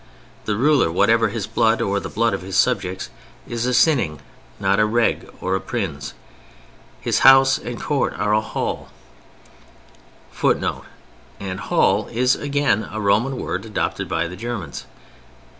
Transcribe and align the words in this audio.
The 0.45 0.55
ruler, 0.55 0.91
whatever 0.91 1.29
his 1.29 1.45
blood 1.45 1.79
or 1.79 1.99
the 1.99 2.09
blood 2.09 2.33
of 2.33 2.41
his 2.41 2.57
subjects, 2.57 3.11
is 3.47 3.67
a 3.67 3.69
Cynning, 3.71 4.19
not 4.59 4.79
a 4.79 4.85
Reg 4.87 5.29
or 5.39 5.55
a 5.55 5.61
Prins. 5.61 6.15
His 6.99 7.19
house 7.19 7.59
and 7.59 7.79
court 7.79 8.15
are 8.17 8.33
a 8.33 8.41
hall 8.41 8.89
[Footnote: 10.31 10.85
And 11.39 11.59
"hall" 11.59 12.07
is 12.07 12.35
again 12.35 12.89
a 12.91 12.99
Roman 12.99 13.37
word 13.37 13.63
adopted 13.63 14.09
by 14.09 14.25
the 14.27 14.35
Germans. 14.35 14.87